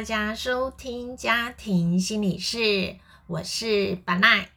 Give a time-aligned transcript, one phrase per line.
[0.00, 4.48] 大家收听家庭心理室，我是板奈。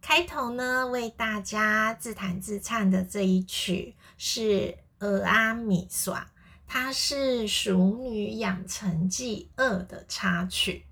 [0.00, 4.40] 开头呢，为大家自弹自唱的这一曲是
[5.00, 6.20] 《俄阿米耍》，
[6.66, 10.86] 它是《熟女养成记二》的插曲。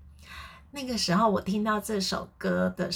[0.69, 2.87] 那个时候我听到这首歌的，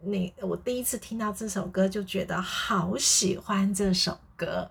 [0.00, 4.70] 那我第一次听到这首歌就觉得好喜欢这首歌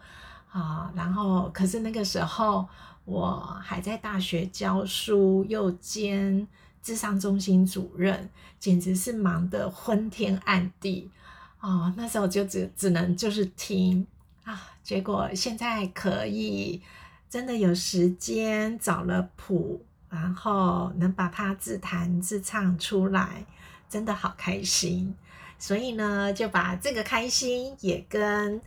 [0.50, 0.92] 啊。
[0.96, 2.68] 然后，可是那个时候
[3.06, 6.48] 我还在大学教书，又兼。
[6.84, 8.28] 智商中心主任
[8.60, 11.12] 简直是忙得昏天暗地
[11.60, 14.08] 哦，那时候就只只能就是听
[14.46, 16.82] 啊，结果现在可以
[17.30, 23.46] 真的有时间找了谱，然后能把它自弹自唱出来，
[23.88, 25.14] 真的好开心。
[25.60, 28.60] 所以呢，就把这个开心也跟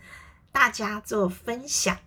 [0.52, 1.98] 大家做分享。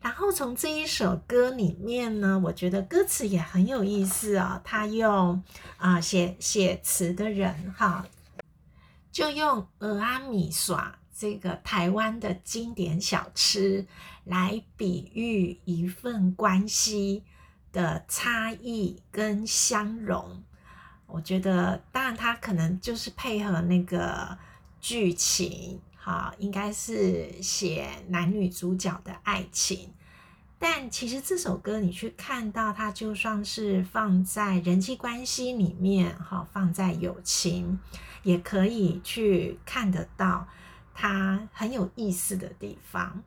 [0.00, 4.60] 然后从这一首歌里面呢，我觉得歌词也很有意思啊。
[4.64, 5.42] 他用
[5.76, 8.06] 啊写写词的人哈，
[9.12, 13.86] 就用俄阿米耍这个台湾的经典小吃
[14.24, 17.22] 来比喻一份关系
[17.70, 20.42] 的差异跟相融。
[21.06, 24.38] 我觉得，当然他可能就是配合那个
[24.80, 25.78] 剧情。
[26.02, 29.90] 好，应该是写男女主角的爱情，
[30.58, 37.78] 但其实这首歌你去看到它，就算是放在人际关系里面，哈，放在友情，
[38.22, 40.48] 也可以去看得到
[40.94, 43.22] 它很有意思的地方。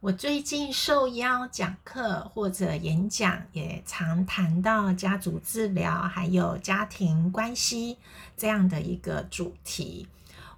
[0.00, 7.96] 我最近受邀讲课或者演讲，也常谈到家族治疗还有家庭关系
[8.36, 10.06] 这样的一个主题。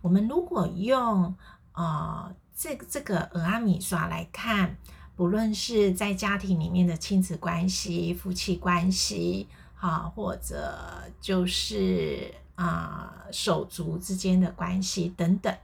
[0.03, 1.35] 我们如果用
[1.73, 4.77] 呃这这个俄阿米刷来看，
[5.17, 10.77] 不论是在家庭里面的亲子关系、夫妻关系，哈，或者
[11.21, 15.57] 就是啊手足之间的关系等等，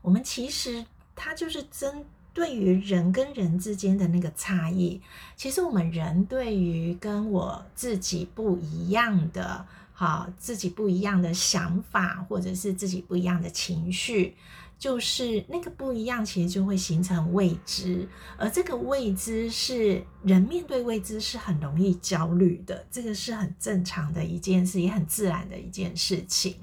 [0.00, 0.86] 我们其实
[1.16, 5.02] 它就是针对于人跟人之间的那个差异。
[5.36, 9.66] 其实我们人对于跟我自己不一样的。
[9.96, 14.34] 好，自己不一样的想法，或者是自己不一样的情绪，
[14.76, 26.56] 就是那个不一样，其实就会形成未知，而这个未知是人面对未知是很容易焦虑的，这个是很正常的一件事，也很自然的一件事情。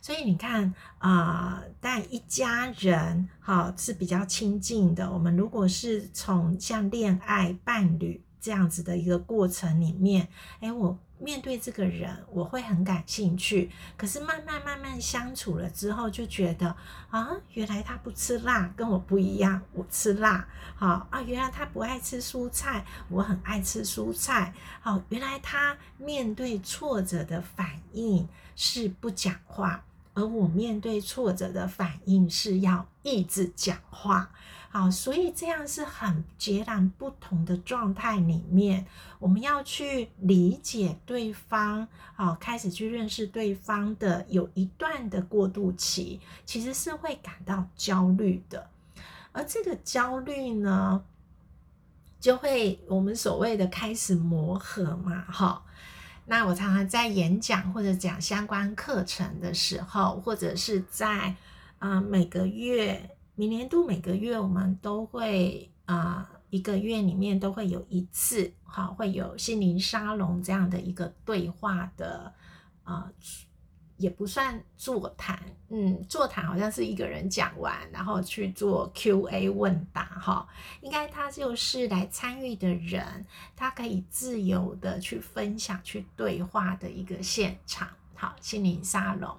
[0.00, 10.26] 所以你看啊，但一家人好是比较亲近的，我们如果是从像恋爱伴侣这样子的一个过程里面，
[10.60, 10.98] 哎，我。
[11.18, 13.70] 面对这个人，我会很感兴趣。
[13.96, 16.76] 可是慢慢慢慢相处了之后，就觉得
[17.10, 20.46] 啊，原来他不吃辣，跟我不一样，我吃辣。
[20.74, 24.52] 好啊，原来他不爱吃蔬菜，我很爱吃蔬菜。
[24.80, 29.84] 好，原来他面对挫折的反应是不讲话，
[30.14, 34.32] 而我面对挫折的反应是要一直讲话。
[34.68, 38.84] 好，所以这样是很截然不同的状态里面，
[39.18, 48.68] 我们要去理解对方，好，开始去认识对方的，有一段的过渡期，其实是会感到焦虑的，
[49.32, 51.02] 而这个焦虑呢，
[52.20, 55.62] 就会我们所谓的开始磨合嘛，哈。
[56.26, 61.34] 那我常常在演讲或者讲相关课程的时候，或者是在
[61.78, 63.10] 啊每个月。
[63.38, 72.32] 每年度每个月我们都会啊，一个月里面都会有一次，好，会有心灵沙龙这样的一个对话的
[72.82, 73.12] 啊，
[73.98, 75.38] 也不算座谈，
[75.68, 80.48] 嗯，座谈好像是一个人讲完，然后去做 Q&A 问答，哈，
[80.80, 89.36] 应该他就是来参与的人，他可以自由的去分享、去对话的一个现场，好，心灵沙龙。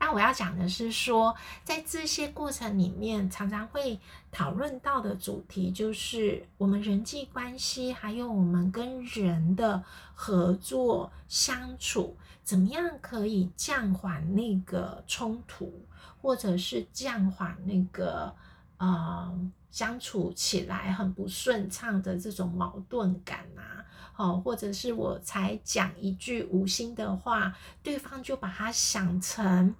[0.00, 1.34] 那我要讲的是说，
[1.64, 3.98] 在这些过程里面，常常会
[4.30, 9.82] 讨论到的主题，就是我们人际关系，还有我们跟人的
[10.14, 15.84] 合作相处，怎么样可以降缓那个冲突，
[16.22, 18.34] 或者是降缓那个
[18.78, 23.84] 呃相处起来很不顺畅的这种矛盾感啊。
[24.16, 29.72] 哦，或者是我才讲一句无心的话，对方就把它想成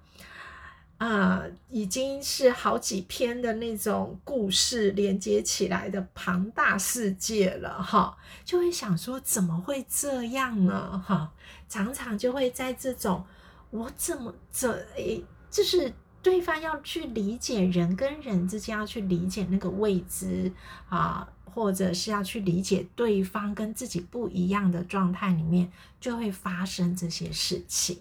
[0.97, 11.03] 啊，已经是好几篇的那种故事连接起来的庞大世界了哈，就会想说怎么会这样呢？
[11.05, 11.33] 哈，
[11.67, 13.25] 常常就会在这种
[13.71, 20.51] 我怎么这诶，就是对方要去理解人跟人之间要去理解那个未知
[20.89, 27.99] 啊，或者是要去理解对方跟自己不一样的状态里面，就会发生这些事情。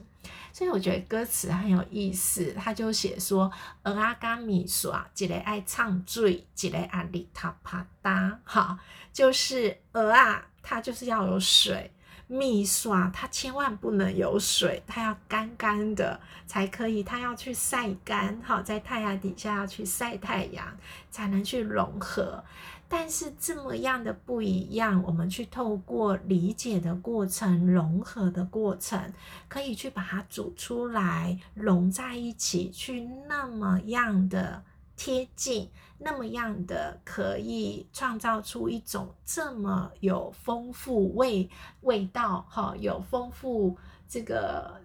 [0.53, 3.51] 所以我觉得歌词很有意思，他就写说
[3.85, 8.79] ：“鹅阿甘米耍，一个爱唱醉，一个爱里塔啪嗒。”哈，
[9.13, 11.89] 就是鹅啊，它就是要有水；
[12.29, 17.03] 米耍，它千万不能有水，它要干干的才可以。
[17.03, 20.77] 它要去晒干，哈，在太阳底下要去晒太阳，
[21.11, 22.45] 才能去融合。
[22.91, 29.13] 但是这么样的不一样，我们去透过理解的过程、融合的过程，
[29.49, 34.63] 可以去把它煮出来，融在一起，去那么样的
[34.97, 41.51] 贴近，那么样的可以创造出一种这么有丰富味
[41.81, 43.77] 味道哈，有丰富
[44.09, 44.81] 这个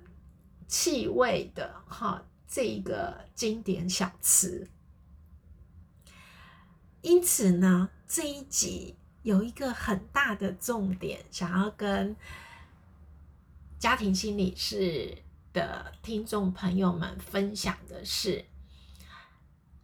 [0.67, 4.67] 气味的哈，这一个经典小吃。
[7.01, 12.15] 因此呢，这一集有一个很大的重点，想要跟
[13.77, 15.17] 家庭心理师
[15.51, 18.45] 的听众朋友们分享的是，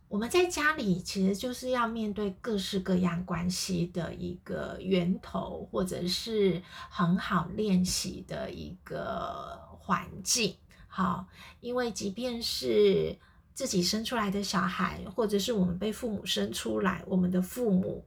[0.10, 10.56] 我们在家里其实就是要面对各式各样关系的一个源头，或者是很好练习的一个环境。
[10.88, 11.28] 好，
[11.62, 13.16] 因为即便是
[13.54, 18.04] 自己生出来的小孩，或者是我们被父母生出来，我们的父母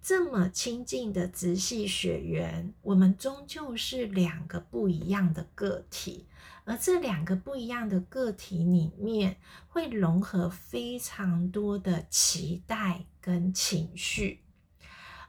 [0.00, 6.26] 这么亲近的直系血缘，我们终究是两个不一样的个体，
[6.64, 9.36] 而这两个不一样的个体里面，
[9.68, 14.40] 会融合非常多的期待跟情绪，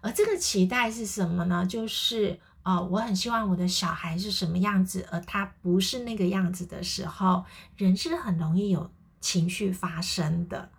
[0.01, 1.65] 而这个期待是什么呢？
[1.65, 7.46] 就是哦，我很希望我的小孩是什么样子，而他不是那个样子的时候，
[7.77, 8.92] 人是很容易有。
[9.22, 10.70] 情绪发生的，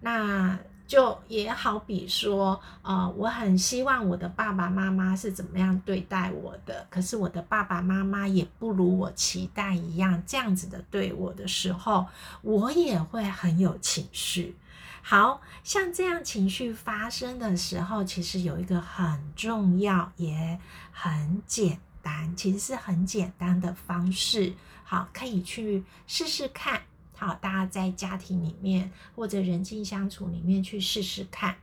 [0.00, 12.06] 那就也好比说，呃，我很希望我的爸爸妈妈是怎么样对待我的，可是我的爸爸妈妈也不如我期待一样这样子的对我的时候，
[12.42, 14.56] 我也会很有情绪。
[15.04, 20.60] 好像这样情绪发生的时候，其实有一个很重要也
[20.92, 24.52] 很简单，其实是很简单的方式，
[24.84, 26.82] 好，可以去试试看。
[27.24, 31.54] 好，大家在家庭里面或者人际相处里面去试试看。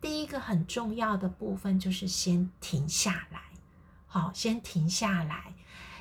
[0.00, 3.40] 第一个很重要的部分就是先停下来。
[4.08, 5.54] 好，先停下来，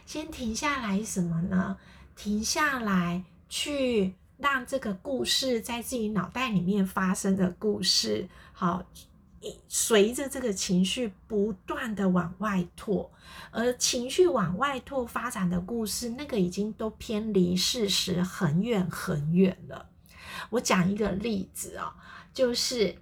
[0.07, 1.77] 先停下来什么呢？
[2.15, 8.83] 停下来去让这个故事在自己脑袋里面发生的故事，好。
[9.67, 13.11] 随着这个情绪不断的往外拓，
[13.51, 19.89] 而情绪往外拓发展的故事，那个已经都偏离事实很远很远了。
[20.49, 21.95] 我讲一个例子啊，
[22.33, 22.97] 就是，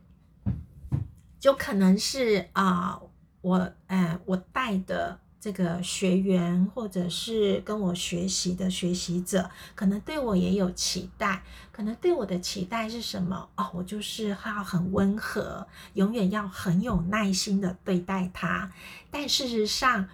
[1.39, 3.01] 就可能是啊，
[3.41, 5.19] 我哎，我带的。
[5.43, 13.49] 这个学员或者是跟我学习的学习者，可能对我也有期待，可能对我的期待是什么？
[13.57, 18.71] 哦，我就是要很温和，永远要很有耐心的对待他。
[19.11, 20.07] 但事实上，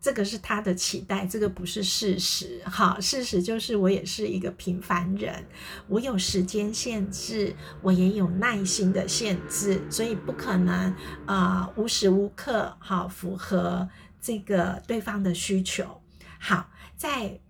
[0.00, 2.62] 这个是他的期待，这个不是事实。
[2.64, 5.44] 哈，事实就是我也是一个平凡人，
[5.88, 10.96] 我有时间限制，我也有耐心的限制，所以不可能
[11.26, 13.86] 啊无时无刻好符合。
[14.22, 16.00] 这个对方的需求，
[16.38, 17.40] 好，在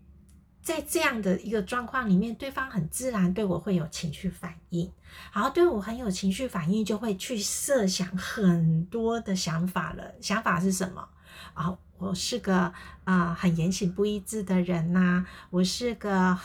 [0.62, 4.90] 在这样的一个状况里面，对方很自然对我会有情绪反应，
[5.30, 10.14] 好，对我很有情绪反应，就会去设想很多的想法了。
[10.20, 11.06] 想法是什么？
[11.54, 12.72] 啊，我是个
[13.04, 16.38] 啊很言行不一致的人呐，我是个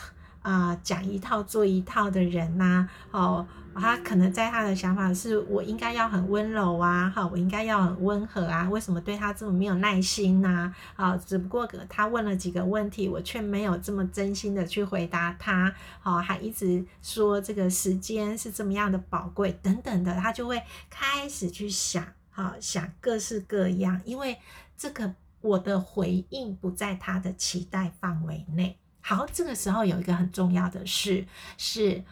[0.50, 3.46] 啊讲一套做一套的人呐，哦。
[3.80, 10.74] 他可能在他的想法是我应该要很温柔啊，哈，我应该要很温和啊，为什么对他这么没有耐心呢？
[10.96, 24.36] 啊，只不过他问了几个问题，我却没有这么真心的去回答他，好，还一直说这个时间是这么样的宝贵等等的，他就会开始去想，好，想各式各样，因为
[24.76, 28.76] 这个我的回应不在他的期待范围内。
[29.08, 32.04] 好，这个时候有一个很重要的事是。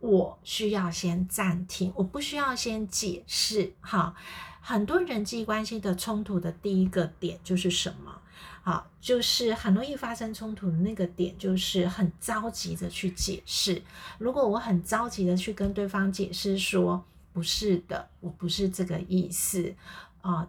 [0.00, 3.74] 我需要先暂停，我不需要先解释。
[3.80, 4.14] 哈，
[4.60, 8.22] 很多人际关系的冲突的第一个点就是什么？
[8.62, 13.82] 好，就是很容易发生冲突的那个点，就是很着急的去解释。
[14.18, 19.74] 如果我很着急的去跟对方解释说，不是的，我不是这个意思
[20.20, 20.48] 啊，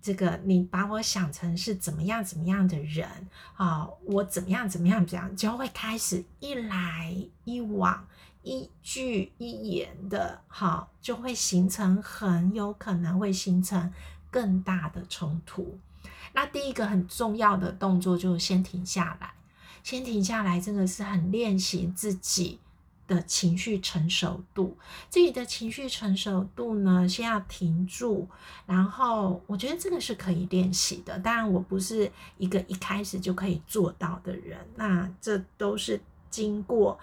[0.00, 3.08] 这个你把我想成是怎么样怎么样的人
[3.54, 7.14] 啊，我怎么样怎么样怎样，就会开始一来
[7.44, 8.06] 一往。
[8.44, 13.92] 一句一言的，好，就会形成很有可能会形成
[14.30, 15.78] 更大的冲突。
[16.32, 19.34] 那第一个很重要的动作就是先停下来，
[19.82, 22.58] 先停下来，真的是很练习自己
[23.08, 24.78] 的情绪成熟度。
[25.10, 28.28] 自己的情绪成熟度呢，先要停住，
[28.66, 31.18] 然后我觉得这个是可以练习的。
[31.18, 36.00] 当然，我不是一个一开始就可以做到的人，那这都是
[36.30, 37.00] 经过。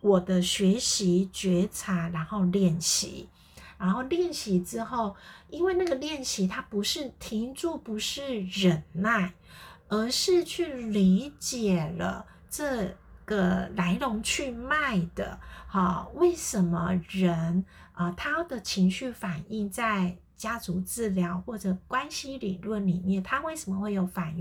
[0.00, 3.28] 我的学习觉察，然后练习，
[3.78, 5.14] 然后练习之后，
[5.48, 9.32] 因为那个练习它不是停住，不是忍耐，
[9.86, 20.16] 而是去理解了这个来龙去脉的，哈，为什么人啊他的情绪反应在。
[20.34, 24.34] 家族治疗或者关系理论里面，他为什么会有反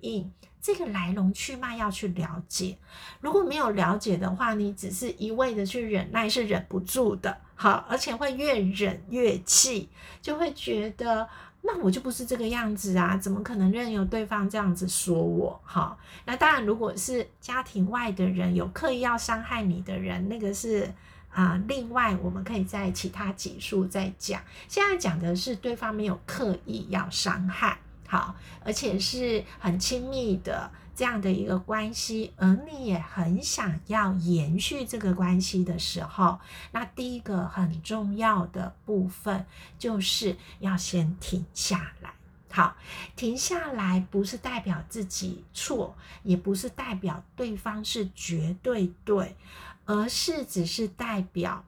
[0.00, 0.30] 应？
[0.62, 2.78] 这个来龙去脉要去了解。
[3.20, 7.36] 如果没有了解的话，你只是一味的去忍耐，是忍不住的。
[7.54, 9.90] 好，而且会越忍越气，
[10.22, 11.28] 就会觉得
[11.62, 15.60] 那我就不是这个样子啊，怎么可能任由对方这样子说我？
[15.64, 20.92] 哈，那当然，如果是家庭外的人有刻意要伤害你的人，那个是。
[21.34, 24.38] 啊，另外我们可以在其他集数再讲。
[24.68, 36.38] 现在讲的是对方没有刻意要伤害，好，而且是很亲密的这样的一个关系，而你也很想要延续这个关系的时候，
[36.72, 39.46] 那第一个很重要的部分
[39.78, 42.12] 就是要先停下来。
[42.50, 42.76] 好，
[43.16, 49.36] 停下来不是代表自己错，也不是代表对方是绝对对。
[49.84, 51.64] 而是只是代表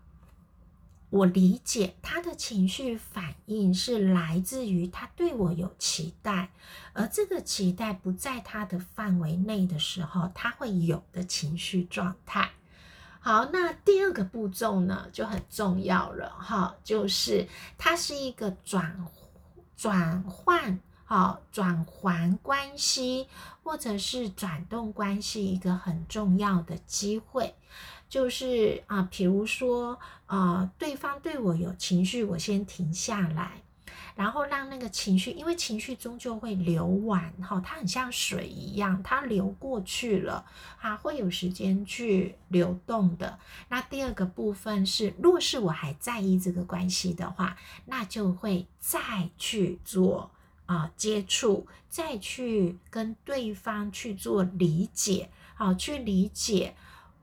[1.14, 6.50] 我理解他的情绪反应是来自于他对我有期待，
[6.92, 12.50] 而这个期待不在他的范围内的时候，他会有的情绪状态。
[13.20, 17.46] 好，那第二个步骤呢就很重要了哈，就是
[17.78, 19.06] 它是一个转
[19.76, 20.80] 转换。
[21.14, 23.28] 好，转还关系
[23.62, 27.54] 或者是转动关系，一个很重要的机会，
[28.08, 33.62] 就是啊，比如说啊，对方对我有情绪，我先停下来，
[34.16, 40.44] 然后让那个情绪，因为情绪终究会流完，哈，它很像水一样，它流过去了，
[40.80, 43.38] 它会有时间去流动的。
[43.68, 50.32] 那第二个部分是，若是我还在意这个关系的话，那就会再去做。
[50.66, 56.74] 啊，接触再去跟对方去做理解，好，去理解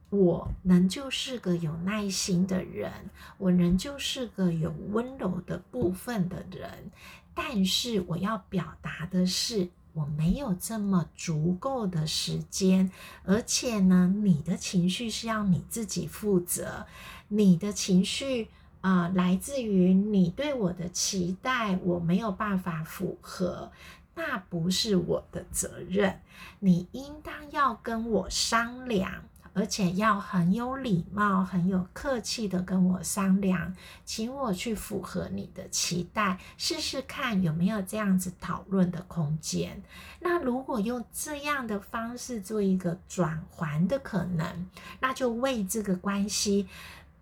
[0.10, 2.92] 我仍旧是个有耐心的人，
[3.38, 6.92] 我仍旧是个有温柔的部分的人，
[7.34, 12.92] 但是我要表达的是，我没有这么足够的时间，
[13.24, 16.86] 而且呢，你的情绪是要你自己负责，
[17.30, 18.50] 你的情绪。
[18.82, 23.72] 啊，来自于你对我的期待，我没有办法符合，
[24.16, 26.20] 那不是我的责任。
[26.60, 29.24] 你应当要跟我商量，
[29.54, 39.84] 而且要很有礼貌、很有客气的跟我商量，请我去符合你的期待，试试看有没有这样子讨论的空间。
[40.22, 44.68] 那如果用这样的方式做一个转环的可能，
[45.00, 46.68] 那就为这个关系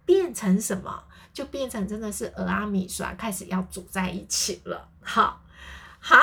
[0.05, 1.03] 变成什么？
[1.39, 4.89] 就变成真的是俄阿米刷开始要组在一起了。
[5.00, 5.41] 好，
[5.98, 6.17] 好，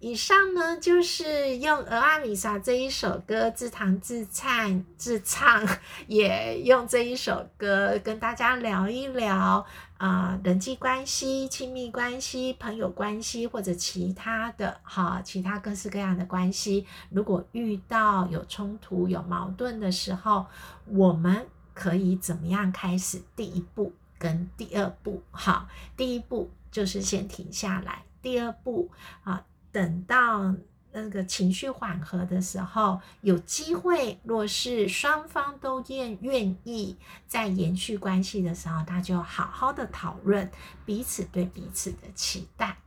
[0.00, 5.64] 以上呢就是用俄阿米刷这一首歌自弹自唱自唱，
[6.08, 9.64] 也用这一首歌跟大家聊一聊
[9.98, 16.84] 啊人际关系、亲密关系、朋友关系或者其他的哈其他各式各样的关系。
[17.10, 20.46] 如果遇到有冲突、有矛盾的时候，
[20.86, 23.92] 我们可以怎么样开始第一步？
[24.18, 28.02] 跟第二步，好，第一步就是先停下来。
[28.20, 28.90] 第二步
[29.22, 30.54] 啊，等到
[30.90, 36.96] 那个情绪缓和的时候，有机会，若是双方都愿愿意
[37.26, 40.50] 在延续关系的时候，那就好好的讨论
[40.84, 42.77] 彼此对彼此的期待。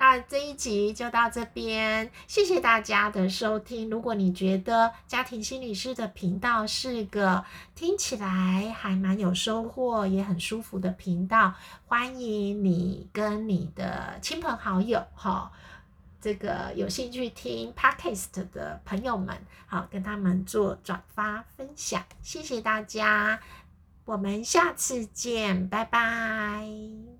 [0.00, 3.90] 那这一集就到这边，谢谢大家的收听。
[3.90, 11.52] 如果你觉得家庭心理师的频道是个听起来还蛮有收获、也很舒服的频道，
[11.86, 15.52] 欢迎你跟你的亲朋好友哈
[16.18, 23.38] 这个有兴趣听 podcast 的朋友们，好跟他们做转发分享，谢谢大家，
[24.06, 27.19] 我们下次见，拜拜。